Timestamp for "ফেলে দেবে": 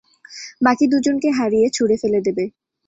2.01-2.43